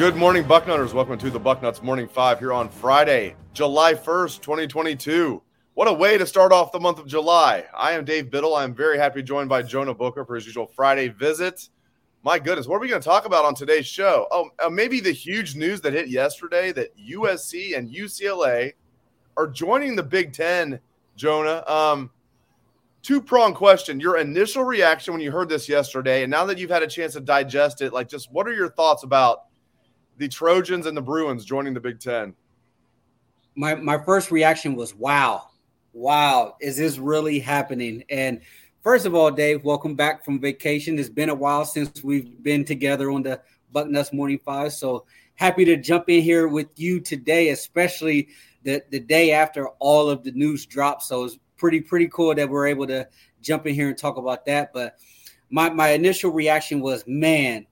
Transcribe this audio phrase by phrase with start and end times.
[0.00, 0.94] Good morning, Bucknutters.
[0.94, 5.42] Welcome to the Bucknuts Morning Five here on Friday, July 1st, 2022.
[5.74, 7.66] What a way to start off the month of July.
[7.76, 8.54] I am Dave Biddle.
[8.54, 11.68] I'm very happy joined by Jonah Booker for his usual Friday visit.
[12.22, 14.26] My goodness, what are we going to talk about on today's show?
[14.30, 18.72] Oh, uh, maybe the huge news that hit yesterday that USC and UCLA
[19.36, 20.80] are joining the Big Ten,
[21.14, 21.62] Jonah.
[21.66, 22.10] Um,
[23.02, 26.70] two prong question your initial reaction when you heard this yesterday and now that you've
[26.70, 29.44] had a chance to digest it like just what are your thoughts about
[30.20, 32.34] the Trojans and the Bruins joining the Big Ten?
[33.56, 35.48] My my first reaction was wow,
[35.94, 38.04] wow, is this really happening?
[38.10, 38.42] And
[38.82, 40.98] first of all, Dave, welcome back from vacation.
[40.98, 43.40] It's been a while since we've been together on the
[43.74, 48.28] Bucknuts Morning Five, so happy to jump in here with you today, especially
[48.62, 51.02] the the day after all of the news dropped.
[51.02, 53.08] So it's pretty pretty cool that we're able to
[53.40, 54.74] jump in here and talk about that.
[54.74, 54.98] But
[55.48, 57.66] my my initial reaction was, man,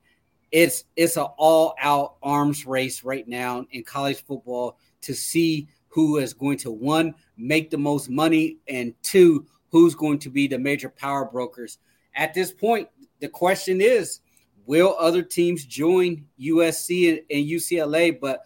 [0.51, 6.17] it's it's an all out arms race right now in college football to see who
[6.17, 10.57] is going to one make the most money and two who's going to be the
[10.57, 11.77] major power brokers.
[12.15, 12.87] At this point
[13.19, 14.21] the question is
[14.65, 18.45] will other teams join usc and, and ucla but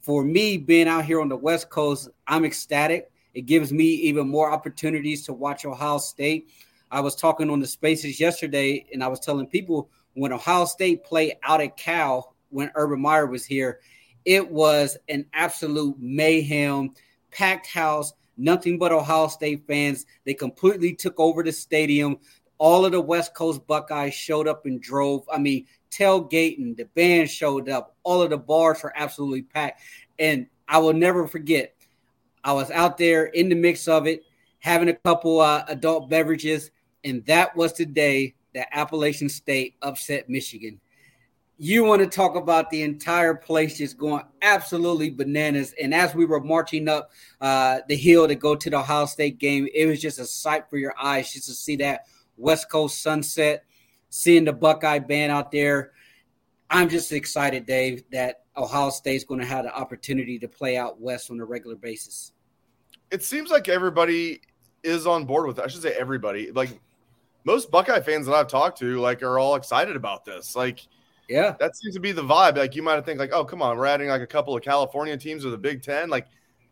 [0.00, 3.10] for me being out here on the west coast i'm ecstatic.
[3.34, 6.48] It gives me even more opportunities to watch ohio state.
[6.90, 11.04] I was talking on the spaces yesterday and i was telling people when Ohio State
[11.04, 13.80] played out at Cal when Urban Meyer was here,
[14.24, 16.94] it was an absolute mayhem,
[17.30, 20.06] packed house, nothing but Ohio State fans.
[20.24, 22.18] They completely took over the stadium.
[22.58, 25.28] All of the West Coast Buckeyes showed up and drove.
[25.30, 27.94] I mean, tailgating, the band showed up.
[28.02, 29.82] All of the bars were absolutely packed.
[30.18, 31.74] And I will never forget,
[32.42, 34.22] I was out there in the mix of it,
[34.60, 36.70] having a couple uh, adult beverages,
[37.04, 40.80] and that was the day that Appalachian State upset Michigan.
[41.58, 45.74] You want to talk about the entire place just going absolutely bananas.
[45.80, 49.38] And as we were marching up uh, the hill to go to the Ohio State
[49.38, 52.06] game, it was just a sight for your eyes just to see that
[52.36, 53.64] West Coast sunset,
[54.10, 55.92] seeing the Buckeye band out there.
[56.68, 61.00] I'm just excited, Dave, that Ohio State's going to have the opportunity to play out
[61.00, 62.32] West on a regular basis.
[63.10, 64.40] It seems like everybody
[64.82, 65.64] is on board with it.
[65.64, 66.50] I should say everybody.
[66.50, 66.80] Like
[67.46, 70.56] most Buckeye fans that I've talked to like are all excited about this.
[70.56, 70.86] Like,
[71.28, 72.58] yeah, that seems to be the vibe.
[72.58, 74.62] Like you might have think like, oh, come on, we're adding like a couple of
[74.62, 76.10] California teams or the Big Ten.
[76.10, 76.26] Like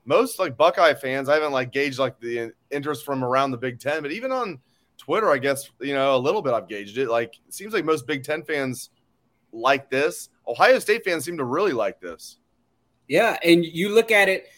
[0.05, 3.79] most like Buckeye fans, I haven't like gauged like the interest from around the Big
[3.79, 4.59] Ten, but even on
[4.99, 7.09] Twitter, I guess you know a little bit I've gauged it.
[7.09, 8.91] Like it seems like most Big Ten fans
[9.53, 10.29] like this.
[10.49, 12.39] Ohio State fans seem to really like this.
[13.07, 14.49] Yeah, and you look at it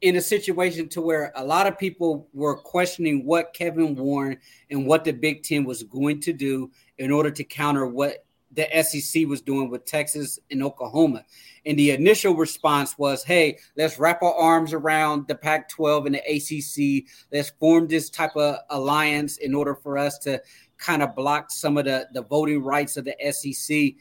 [0.00, 4.38] in a situation to where a lot of people were questioning what Kevin Warren
[4.70, 8.66] and what the Big Ten was going to do in order to counter what the
[8.82, 11.24] SEC was doing with Texas and Oklahoma.
[11.66, 16.14] And the initial response was, hey, let's wrap our arms around the Pac 12 and
[16.14, 17.04] the ACC.
[17.30, 20.40] Let's form this type of alliance in order for us to
[20.78, 23.94] kind of block some of the, the voting rights of the SEC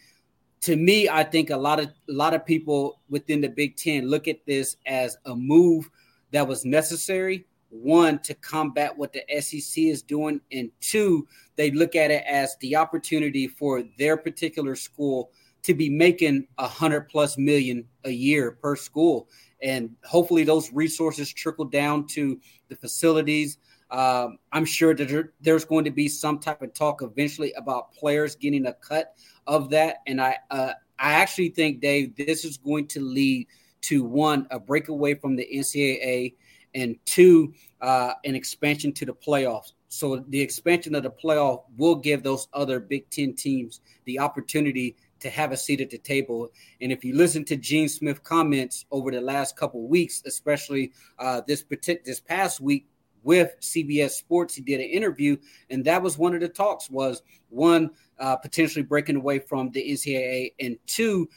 [0.62, 4.10] to me, I think a lot of a lot of people within the Big Ten
[4.10, 5.90] look at this as a move
[6.32, 7.46] that was necessary.
[7.70, 11.28] One to combat what the SEC is doing, and two,
[11.58, 15.32] they look at it as the opportunity for their particular school
[15.64, 19.28] to be making a hundred plus million a year per school,
[19.62, 22.40] and hopefully those resources trickle down to
[22.70, 23.58] the facilities.
[23.92, 27.94] Um, I'm sure that there, there's going to be some type of talk eventually about
[27.94, 29.14] players getting a cut
[29.46, 29.98] of that.
[30.08, 33.48] And I uh, I actually think, Dave, this is going to lead
[33.88, 36.36] to one a breakaway from the NCAA,
[36.76, 39.74] and two uh, an expansion to the playoffs.
[39.90, 44.96] So the expansion of the playoff will give those other Big Ten teams the opportunity
[45.20, 46.50] to have a seat at the table.
[46.82, 51.42] And if you listen to Gene Smith comments over the last couple weeks, especially uh,
[51.48, 51.64] this
[52.06, 52.88] this past week
[53.24, 55.38] with CBS Sports, he did an interview,
[55.70, 59.84] and that was one of the talks was one uh, potentially breaking away from the
[59.84, 61.30] NCAA, and two,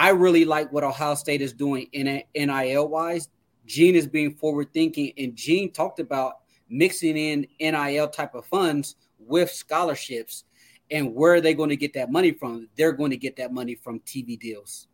[0.00, 3.28] I really like what Ohio State is doing in NIL wise.
[3.66, 6.36] Gene is being forward thinking, and Gene talked about
[6.70, 10.44] mixing in NIL type of funds with scholarships
[10.90, 12.66] and where are they going to get that money from?
[12.76, 14.88] They're going to get that money from TV deals.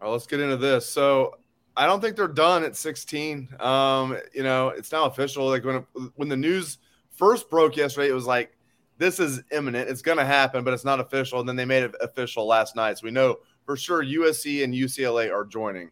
[0.00, 0.88] All right, let's get into this.
[0.88, 1.38] So
[1.76, 3.48] I don't think they're done at 16.
[3.58, 5.48] Um, you know, it's now official.
[5.48, 5.84] Like when
[6.14, 6.78] when the news
[7.10, 8.56] first broke yesterday, it was like
[8.98, 9.90] this is imminent.
[9.90, 11.40] It's going to happen, but it's not official.
[11.40, 14.74] And then they made it official last night, so we know for sure USC and
[14.74, 15.90] UCLA are joining.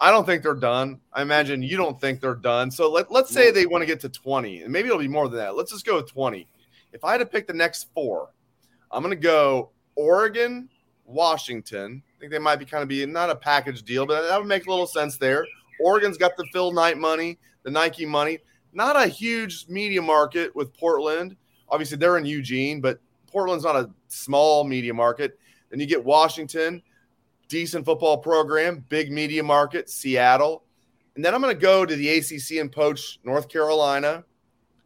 [0.00, 1.00] I don't think they're done.
[1.12, 2.70] I imagine you don't think they're done.
[2.70, 5.28] So let, let's say they want to get to 20, and maybe it'll be more
[5.28, 5.56] than that.
[5.56, 6.46] Let's just go with 20
[6.96, 8.30] if I had to pick the next four,
[8.90, 10.68] I'm going to go Oregon,
[11.04, 12.02] Washington.
[12.16, 14.48] I think they might be kind of be not a package deal, but that would
[14.48, 15.46] make a little sense there.
[15.78, 18.38] Oregon's got the Phil Knight money, the Nike money.
[18.72, 21.36] Not a huge media market with Portland.
[21.68, 22.98] Obviously, they're in Eugene, but
[23.30, 25.38] Portland's not a small media market.
[25.70, 26.82] Then you get Washington,
[27.48, 30.62] decent football program, big media market, Seattle.
[31.14, 34.24] And then I'm going to go to the ACC and poach North Carolina,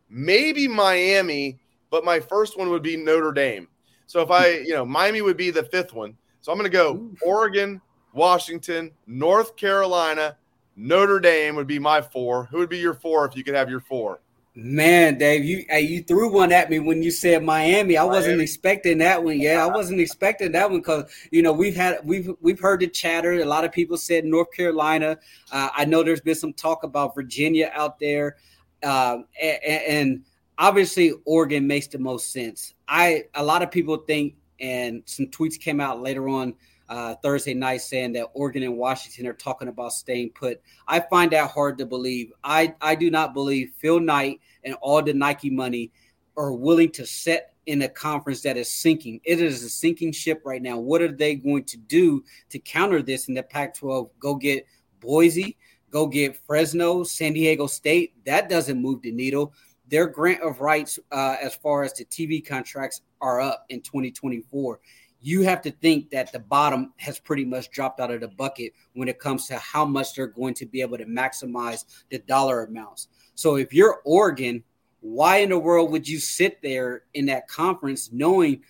[0.08, 1.60] maybe Miami
[1.90, 3.68] but my first one would be Notre Dame.
[4.06, 6.16] So if I, you know, Miami would be the fifth one.
[6.40, 7.80] So I'm going to go Oregon,
[8.14, 10.36] Washington, North Carolina,
[10.76, 12.46] Notre Dame would be my four.
[12.46, 14.20] Who would be your four if you could have your four?
[14.62, 17.96] Man, Dave, you you threw one at me when you said Miami.
[17.96, 18.14] I Miami.
[18.14, 19.40] wasn't expecting that one.
[19.40, 22.86] Yeah, I wasn't expecting that one because you know we've had we've we've heard the
[22.86, 23.32] chatter.
[23.32, 25.16] A lot of people said North Carolina.
[25.50, 28.36] Uh, I know there's been some talk about Virginia out there,
[28.82, 30.24] uh, and, and
[30.58, 32.74] obviously Oregon makes the most sense.
[32.86, 36.54] I a lot of people think, and some tweets came out later on
[36.90, 40.60] uh, Thursday night saying that Oregon and Washington are talking about staying put.
[40.86, 42.32] I find that hard to believe.
[42.44, 45.92] I I do not believe Phil Knight and all the Nike money
[46.36, 49.20] are willing to set in a conference that is sinking.
[49.24, 50.78] It is a sinking ship right now.
[50.78, 54.10] What are they going to do to counter this in the Pac-12?
[54.18, 54.66] Go get
[55.00, 55.56] Boise,
[55.90, 58.14] go get Fresno, San Diego State.
[58.24, 59.54] That doesn't move the needle
[59.90, 64.80] their grant of rights uh, as far as the TV contracts are up in 2024.
[65.20, 68.72] You have to think that the bottom has pretty much dropped out of the bucket
[68.94, 72.64] when it comes to how much they're going to be able to maximize the dollar
[72.64, 73.08] amounts.
[73.34, 74.64] So if you're Oregon,
[75.00, 78.62] why in the world would you sit there in that conference knowing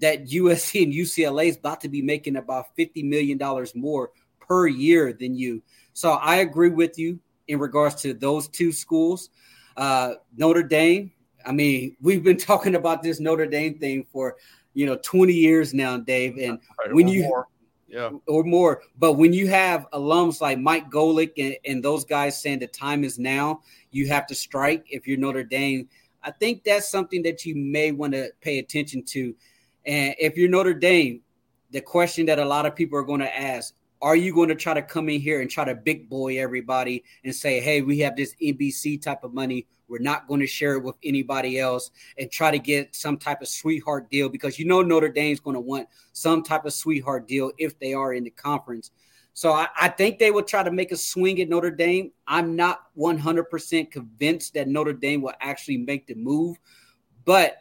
[0.00, 3.38] that USC and UCLA is about to be making about $50 million
[3.74, 4.10] more
[4.40, 5.62] per year than you?
[5.92, 7.18] So I agree with you
[7.48, 9.30] in regards to those two schools.
[9.76, 11.12] Uh, Notre Dame.
[11.44, 14.36] I mean, we've been talking about this Notre Dame thing for
[14.76, 16.36] you know 20 years now, Dave.
[16.36, 17.48] And right, when you more.
[17.88, 22.40] yeah or more, but when you have alums like Mike Golic and, and those guys
[22.40, 25.88] saying the time is now, you have to strike if you're Notre Dame.
[26.22, 29.34] I think that's something that you may want to pay attention to.
[29.86, 31.22] And if you're Notre Dame,
[31.70, 33.74] the question that a lot of people are going to ask
[34.06, 37.02] are you going to try to come in here and try to big boy everybody
[37.24, 39.66] and say, hey, we have this NBC type of money.
[39.88, 43.42] We're not going to share it with anybody else and try to get some type
[43.42, 47.26] of sweetheart deal because you know Notre Dame's going to want some type of sweetheart
[47.26, 48.92] deal if they are in the conference.
[49.32, 52.12] So I, I think they will try to make a swing at Notre Dame.
[52.28, 56.58] I'm not 100% convinced that Notre Dame will actually make the move,
[57.24, 57.56] but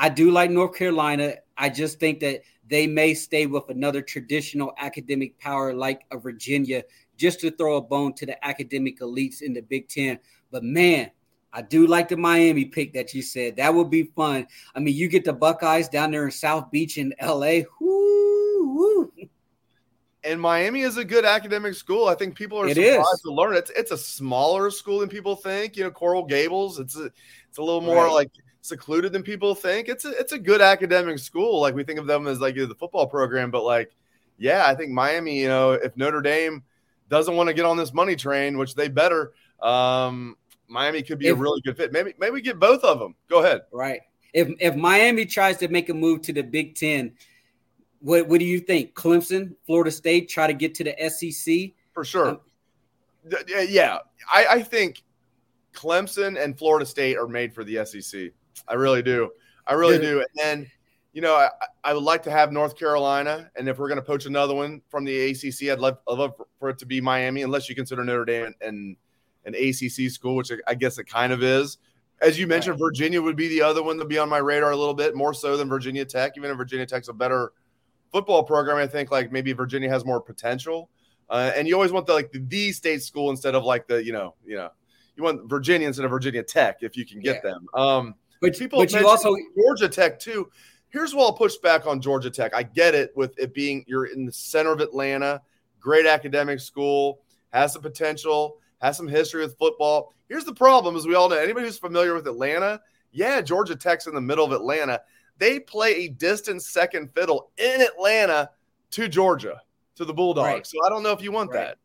[0.00, 1.34] I do like North Carolina.
[1.58, 6.84] I just think that they may stay with another traditional academic power like a Virginia
[7.16, 10.20] just to throw a bone to the academic elites in the Big Ten.
[10.52, 11.10] But man,
[11.52, 13.56] I do like the Miami pick that you said.
[13.56, 14.46] That would be fun.
[14.74, 17.62] I mean, you get the Buckeyes down there in South Beach in LA.
[17.80, 19.12] Woo, woo.
[20.22, 22.06] And Miami is a good academic school.
[22.06, 23.22] I think people are it surprised is.
[23.22, 25.76] to learn it's it's a smaller school than people think.
[25.76, 26.78] You know, Coral Gables.
[26.78, 27.10] It's a
[27.48, 28.12] it's a little more right.
[28.12, 28.30] like
[28.68, 29.88] secluded than people think.
[29.88, 31.60] It's a it's a good academic school.
[31.60, 33.94] Like we think of them as like the football program, but like,
[34.38, 35.40] yeah, I think Miami.
[35.40, 36.62] You know, if Notre Dame
[37.08, 39.32] doesn't want to get on this money train, which they better,
[39.62, 40.36] um,
[40.68, 41.92] Miami could be if, a really good fit.
[41.92, 43.14] Maybe maybe get both of them.
[43.28, 43.62] Go ahead.
[43.72, 44.00] Right.
[44.32, 47.12] If if Miami tries to make a move to the Big Ten,
[48.00, 48.94] what what do you think?
[48.94, 52.28] Clemson, Florida State, try to get to the SEC for sure.
[52.28, 52.40] Um,
[53.68, 53.98] yeah,
[54.32, 55.02] I, I think
[55.74, 58.30] Clemson and Florida State are made for the SEC.
[58.68, 59.30] I really do.
[59.66, 60.10] I really yeah.
[60.10, 60.18] do.
[60.20, 60.70] And then,
[61.12, 61.48] you know, I,
[61.84, 64.82] I would like to have North Carolina, and if we're going to poach another one
[64.88, 68.04] from the ACC, I'd love, I'd love for it to be Miami, unless you consider
[68.04, 68.96] Notre Dame and
[69.44, 71.78] an ACC school, which I guess it kind of is.
[72.20, 72.86] As you mentioned, right.
[72.86, 75.32] Virginia would be the other one to be on my radar a little bit more
[75.32, 77.52] so than Virginia Tech, even if Virginia Tech's a better
[78.12, 80.90] football program, I think like maybe Virginia has more potential.
[81.30, 84.02] Uh, and you always want the like the, the state school instead of like the
[84.02, 84.70] you know you know
[85.16, 87.50] you want Virginia instead of Virginia Tech if you can get yeah.
[87.50, 87.66] them.
[87.74, 90.50] Um, but people, but you also Georgia Tech too.
[90.90, 92.54] Here's what I'll push back on Georgia Tech.
[92.54, 95.42] I get it with it being you're in the center of Atlanta,
[95.80, 97.20] great academic school,
[97.52, 100.14] has the potential, has some history with football.
[100.28, 102.80] Here's the problem: as we all know, anybody who's familiar with Atlanta,
[103.12, 105.00] yeah, Georgia Tech's in the middle of Atlanta.
[105.38, 108.50] They play a distant second fiddle in Atlanta
[108.90, 109.60] to Georgia,
[109.96, 110.46] to the Bulldogs.
[110.46, 110.66] Right.
[110.66, 111.66] So I don't know if you want right.
[111.66, 111.78] that.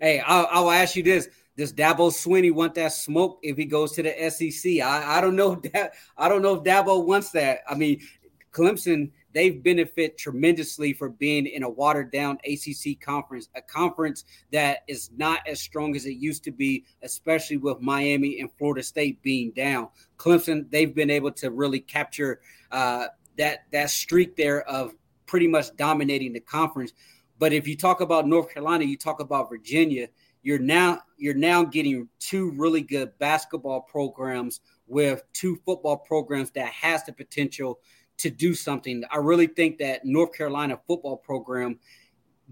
[0.00, 3.92] Hey, I'll, I'll ask you this: Does Dabo Swinney want that smoke if he goes
[3.92, 4.80] to the SEC?
[4.80, 5.54] I, I don't know.
[5.72, 7.60] That I don't know if Dabo wants that.
[7.68, 8.00] I mean,
[8.52, 14.80] Clemson they've benefit tremendously for being in a watered down ACC conference, a conference that
[14.88, 19.22] is not as strong as it used to be, especially with Miami and Florida State
[19.22, 19.88] being down.
[20.18, 22.40] Clemson, they've been able to really capture
[22.70, 23.06] uh,
[23.38, 24.94] that that streak there of
[25.26, 26.92] pretty much dominating the conference.
[27.38, 30.08] But if you talk about North Carolina, you talk about Virginia,
[30.42, 36.68] you're now you're now getting two really good basketball programs with two football programs that
[36.68, 37.78] has the potential
[38.18, 39.02] to do something.
[39.10, 41.78] I really think that North Carolina football program,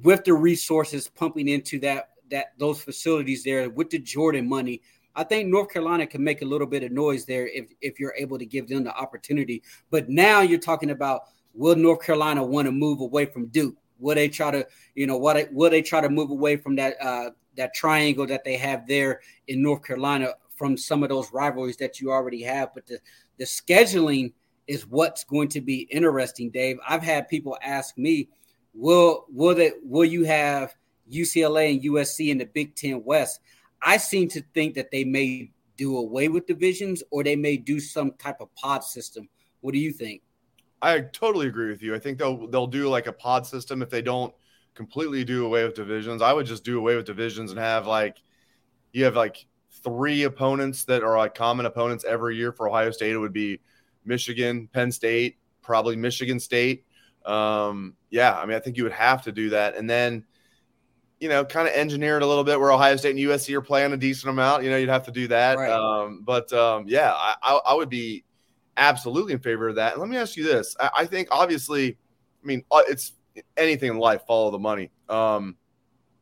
[0.02, 4.80] with the resources pumping into that that those facilities there with the Jordan money,
[5.16, 8.14] I think North Carolina can make a little bit of noise there if if you're
[8.16, 9.62] able to give them the opportunity.
[9.90, 11.22] But now you're talking about
[11.54, 13.76] will North Carolina want to move away from Duke?
[13.98, 16.96] Will they try to, you know, what will they try to move away from that
[17.02, 17.30] uh,
[17.60, 22.00] that triangle that they have there in North Carolina from some of those rivalries that
[22.00, 22.74] you already have?
[22.74, 22.98] But the
[23.38, 24.32] the scheduling
[24.66, 26.78] is what's going to be interesting, Dave.
[26.88, 28.28] I've had people ask me,
[28.74, 30.74] will will that will you have
[31.10, 33.40] UCLA and USC in the Big Ten West?
[33.82, 37.80] I seem to think that they may do away with divisions or they may do
[37.80, 39.28] some type of pod system.
[39.60, 40.22] What do you think?
[40.82, 41.94] I totally agree with you.
[41.94, 44.34] I think they'll they'll do like a pod system if they don't
[44.80, 46.22] completely do away with divisions.
[46.22, 48.16] I would just do away with divisions and have like
[48.92, 49.44] you have like
[49.84, 53.12] three opponents that are like common opponents every year for Ohio State.
[53.12, 53.60] It would be
[54.06, 56.86] Michigan, Penn State, probably Michigan State.
[57.26, 59.76] Um, yeah, I mean, I think you would have to do that.
[59.76, 60.24] And then,
[61.20, 63.60] you know, kind of engineer it a little bit where Ohio State and USC are
[63.60, 64.64] playing a decent amount.
[64.64, 65.58] You know, you'd have to do that.
[65.58, 65.70] Right.
[65.70, 68.24] Um, but um, yeah, I, I, I, would be
[68.78, 69.92] absolutely in favor of that.
[69.92, 71.98] And let me ask you this I, I think, obviously,
[72.42, 73.12] I mean, uh, it's
[73.56, 74.90] anything in life, follow the money.
[75.08, 75.56] Um,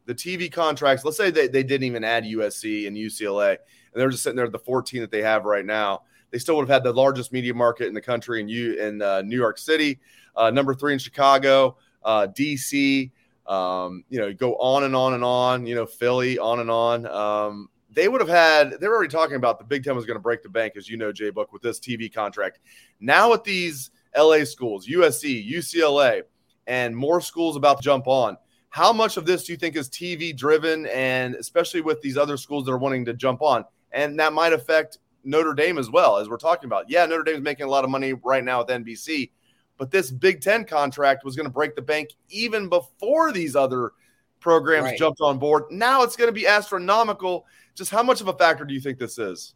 [0.07, 3.59] the TV contracts, let's say they, they didn't even add USC and UCLA, and
[3.95, 6.69] they're just sitting there at the 14 that they have right now they still would
[6.69, 9.59] have had the largest media market in the country in you in uh, New York
[9.59, 9.99] City,
[10.37, 13.11] uh, number three in Chicago, uh, DC.
[13.47, 15.67] Um, you know, go on and on and on.
[15.67, 17.07] You know, Philly, on and on.
[17.07, 18.79] Um, they would have had.
[18.79, 20.89] They were already talking about the Big Ten was going to break the bank, as
[20.89, 22.61] you know, Jay Book, with this TV contract.
[23.01, 26.23] Now with these LA schools, USC, UCLA,
[26.69, 28.37] and more schools about to jump on.
[28.69, 32.37] How much of this do you think is TV driven, and especially with these other
[32.37, 36.19] schools that are wanting to jump on, and that might affect Notre Dame as well,
[36.19, 36.89] as we're talking about.
[36.89, 39.31] Yeah, Notre Dame's making a lot of money right now with NBC,
[39.79, 43.93] but this Big Ten contract was going to break the bank even before these other
[44.39, 44.99] programs right.
[44.99, 45.65] jumped on board.
[45.71, 47.47] Now it's going to be astronomical.
[47.75, 49.55] Just how much of a factor do you think this is?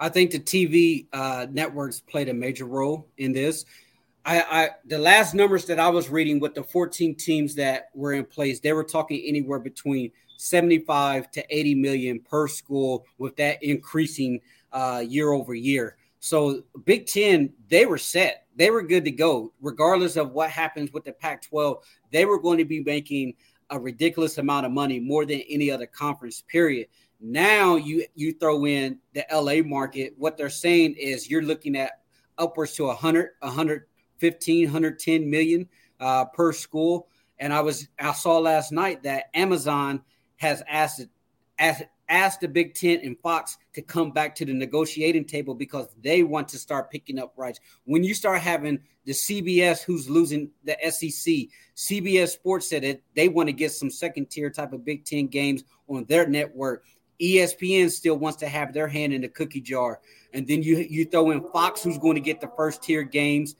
[0.00, 3.64] I think the TV uh, networks played a major role in this.
[4.24, 8.12] I, I, the last numbers that I was reading with the 14 teams that were
[8.12, 13.62] in place, they were talking anywhere between 75 to 80 million per school, with that
[13.62, 14.40] increasing
[14.72, 15.96] uh, year over year.
[16.20, 18.46] So Big Ten, they were set.
[18.56, 21.82] They were good to go, regardless of what happens with the Pac-12.
[22.10, 23.34] They were going to be making
[23.70, 26.42] a ridiculous amount of money, more than any other conference.
[26.46, 26.88] Period.
[27.20, 30.14] Now you you throw in the LA market.
[30.18, 32.00] What they're saying is you're looking at
[32.38, 33.86] upwards to 100,
[34.20, 37.08] 115, 110 million uh, per school.
[37.38, 40.02] And I was I saw last night that Amazon
[40.36, 41.06] has asked
[41.58, 45.88] asked asked the Big Ten and Fox to come back to the negotiating table because
[46.02, 47.60] they want to start picking up rights.
[47.84, 53.28] When you start having the CBS who's losing the SEC, CBS Sports said that they
[53.28, 56.84] want to get some second tier type of Big Ten games on their network.
[57.20, 60.00] ESPN still wants to have their hand in the cookie jar.
[60.32, 63.56] And then you you throw in Fox who's going to get the first tier games.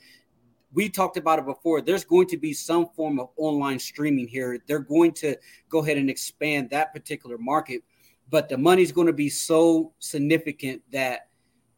[0.73, 1.81] We talked about it before.
[1.81, 4.59] There's going to be some form of online streaming here.
[4.67, 5.37] They're going to
[5.69, 7.83] go ahead and expand that particular market
[8.31, 11.29] but the money's going to be so significant that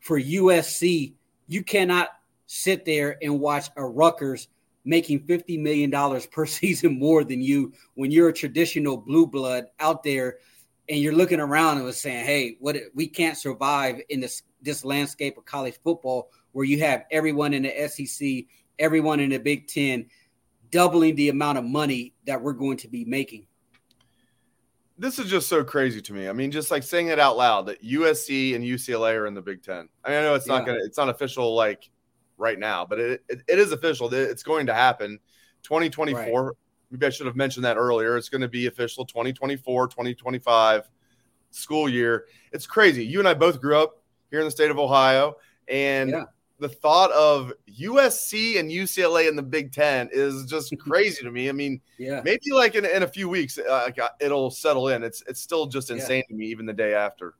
[0.00, 1.14] for USC,
[1.48, 2.10] you cannot
[2.46, 4.48] sit there and watch a Rutgers
[4.84, 10.02] making $50 million per season more than you when you're a traditional blue blood out
[10.02, 10.38] there
[10.88, 14.84] and you're looking around and was saying, hey, what we can't survive in this this
[14.84, 18.44] landscape of college football where you have everyone in the SEC,
[18.82, 20.06] everyone in the Big Ten
[20.70, 23.46] doubling the amount of money that we're going to be making.
[24.98, 26.28] This is just so crazy to me.
[26.28, 29.42] I mean, just like saying it out loud that USC and UCLA are in the
[29.42, 29.88] Big Ten.
[30.04, 30.66] I mean, I know it's not yeah.
[30.66, 31.88] gonna, it's not official like
[32.36, 34.12] right now, but it, it, it is official.
[34.12, 35.18] It's going to happen.
[35.62, 36.44] 2024.
[36.44, 36.56] Right.
[36.90, 38.16] Maybe I should have mentioned that earlier.
[38.16, 40.90] It's going to be official 2024, 2025
[41.50, 42.26] school year.
[42.52, 43.04] It's crazy.
[43.04, 45.36] You and I both grew up here in the state of Ohio,
[45.68, 46.24] and yeah.
[46.62, 51.48] The thought of USC and UCLA in the Big Ten is just crazy to me.
[51.48, 55.02] I mean, yeah, maybe like in, in a few weeks, uh, uh, it'll settle in.
[55.02, 56.32] It's it's still just insane yeah.
[56.32, 57.34] to me, even the day after.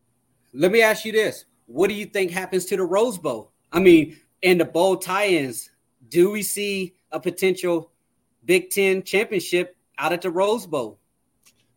[0.53, 3.53] Let me ask you this: What do you think happens to the Rose Bowl?
[3.73, 5.71] I mean, in the bowl tie-ins,
[6.11, 7.93] do we see a potential
[8.45, 10.99] Big Ten championship out at the Rose Bowl.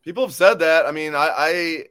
[0.04, 0.86] People have said that.
[0.86, 1.84] I mean, I, I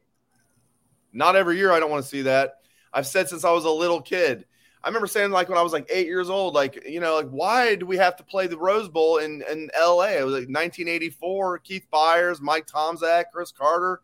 [1.12, 2.54] not every year I don't want to see that.
[2.92, 4.46] I've said since I was a little kid.
[4.85, 7.31] I remember saying like when I was like eight years old, like you know, like
[7.31, 10.19] why do we have to play the Rose Bowl in in L.A.?
[10.19, 11.59] It was like 1984.
[11.61, 14.00] Keith Byars, Mike Tomczak, Cris Carter,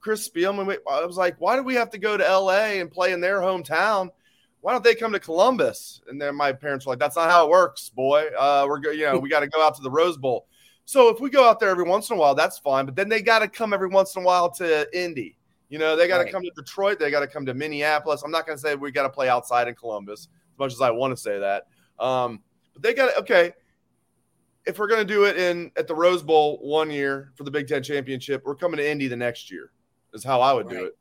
[0.00, 0.76] Chris Spielman.
[0.90, 2.80] I was like, why do we have to go to L.A.
[2.80, 4.10] and play in their hometown?
[4.66, 6.00] why don't they come to Columbus?
[6.08, 8.26] And then my parents were like, that's not how it works, boy.
[8.36, 10.48] Uh, we're you know, we got to go out to the Rose Bowl.
[10.86, 12.84] So if we go out there every once in a while, that's fine.
[12.84, 15.36] But then they got to come every once in a while to Indy.
[15.68, 16.32] You know, they got to right.
[16.32, 16.98] come to Detroit.
[16.98, 18.22] They got to come to Minneapolis.
[18.22, 20.80] I'm not going to say we got to play outside in Columbus as much as
[20.80, 21.64] I want to say that.
[21.98, 22.40] Um,
[22.72, 23.52] but they got to, okay.
[24.64, 27.50] If we're going to do it in at the Rose Bowl one year for the
[27.50, 29.70] Big Ten championship, we're coming to Indy the next year.
[30.12, 30.76] Is how I would right.
[30.76, 30.96] do it.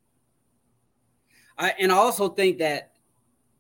[1.57, 2.91] I, and I also think that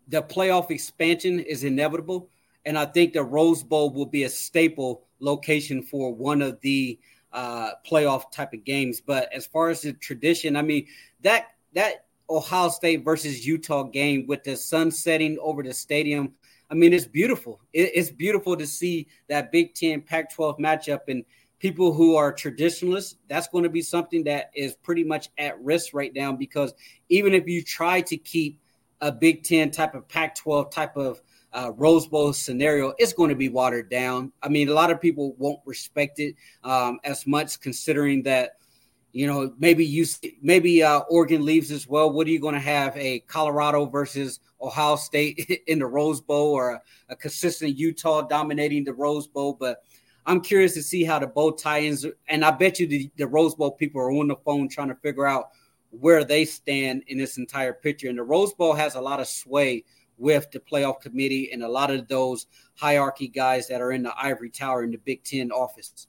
[0.07, 2.29] the playoff expansion is inevitable.
[2.65, 6.99] And I think the Rose Bowl will be a staple location for one of the
[7.35, 9.01] uh, playoff type of games.
[9.01, 10.87] But as far as the tradition, I mean
[11.21, 16.33] that that Ohio State versus Utah game with the sun setting over the stadium,
[16.71, 17.59] I mean it's beautiful.
[17.73, 21.25] It, it's beautiful to see that Big Ten Pac-12 matchup and
[21.59, 23.17] people who are traditionalists.
[23.27, 26.73] That's going to be something that is pretty much at risk right now because
[27.09, 28.59] even if you try to keep
[29.01, 31.21] a Big Ten type of Pac 12 type of
[31.55, 34.31] uh, Rose Bowl scenario, it's going to be watered down.
[34.43, 38.57] I mean, a lot of people won't respect it um, as much, considering that
[39.13, 40.05] you know maybe you
[40.41, 42.11] maybe uh, Oregon leaves as well.
[42.11, 46.51] What are you going to have a Colorado versus Ohio State in the Rose Bowl
[46.51, 49.53] or a, a consistent Utah dominating the Rose Bowl?
[49.57, 49.83] But
[50.25, 53.55] I'm curious to see how the bow tie-ins, and I bet you the, the Rose
[53.55, 55.51] Bowl people are on the phone trying to figure out
[55.91, 58.09] where they stand in this entire picture.
[58.09, 59.85] And the Rose Bowl has a lot of sway
[60.17, 64.13] with the playoff committee and a lot of those hierarchy guys that are in the
[64.17, 66.07] ivory tower in the Big Ten office.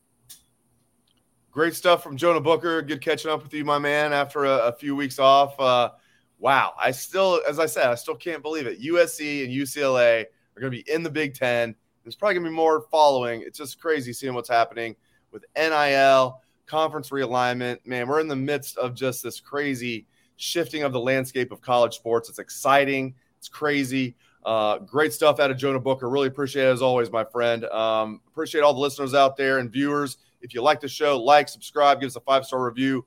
[1.50, 2.82] Great stuff from Jonah Booker.
[2.82, 5.58] Good catching up with you, my man, after a, a few weeks off.
[5.58, 5.90] Uh,
[6.38, 6.74] wow.
[6.78, 8.80] I still, as I said, I still can't believe it.
[8.82, 11.74] USC and UCLA are going to be in the Big Ten.
[12.04, 13.42] There's probably going to be more following.
[13.42, 14.96] It's just crazy seeing what's happening
[15.32, 17.78] with NIL conference realignment.
[17.86, 21.96] Man, we're in the midst of just this crazy shifting of the landscape of college
[21.96, 22.28] sports.
[22.28, 23.14] It's exciting.
[23.46, 24.16] It's crazy.
[24.44, 26.10] Uh, great stuff out of Jonah Booker.
[26.10, 27.64] Really appreciate it as always, my friend.
[27.66, 30.18] Um, appreciate all the listeners out there and viewers.
[30.40, 33.06] If you like the show, like, subscribe, give us a five star review.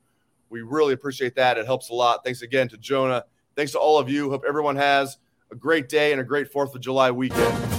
[0.49, 1.57] We really appreciate that.
[1.57, 2.23] It helps a lot.
[2.23, 3.25] Thanks again to Jonah.
[3.57, 4.29] Thanks to all of you.
[4.29, 5.17] Hope everyone has
[5.51, 7.78] a great day and a great 4th of July weekend.